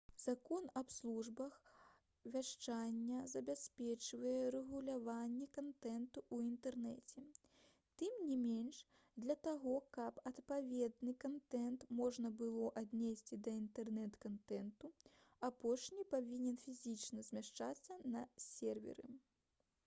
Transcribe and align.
закон 0.25 0.63
аб 0.79 0.87
службах 0.93 1.57
вяшчання 2.35 3.17
забяспечвае 3.33 4.45
рэгуляванне 4.55 5.49
кантэнту 5.57 6.23
ў 6.23 6.47
інтэрнэце 6.53 7.45
тым 8.03 8.15
не 8.31 8.39
менш 8.47 8.79
для 9.27 9.37
таго 9.49 9.75
каб 9.99 10.17
адпаведны 10.31 11.15
кантэнт 11.27 11.87
можна 12.01 12.33
было 12.41 12.73
аднесці 12.83 13.41
да 13.51 13.55
інтэрнэт-кантэнту 13.61 14.93
апошні 15.53 16.09
павінен 16.17 16.61
фізічна 16.67 17.29
змяшчацца 17.31 18.03
на 18.19 18.29
серверы 18.51 19.07